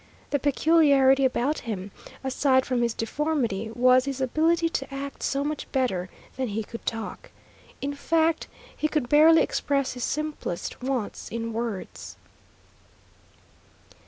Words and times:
The 0.31 0.39
peculiarity 0.39 1.25
about 1.25 1.59
him, 1.59 1.91
aside 2.23 2.65
from 2.65 2.81
his 2.81 2.95
deformity, 2.95 3.69
was 3.69 4.05
his 4.05 4.19
ability 4.19 4.67
to 4.67 4.91
act 4.91 5.21
so 5.21 5.43
much 5.43 5.71
better 5.71 6.09
than 6.37 6.47
he 6.47 6.63
could 6.63 6.83
talk. 6.87 7.29
In 7.81 7.93
fact 7.93 8.47
he 8.75 8.87
could 8.87 9.07
barely 9.09 9.43
express 9.43 9.93
his 9.93 10.03
simplest 10.03 10.81
wants 10.81 11.29
in 11.29 11.53
words. 11.53 12.17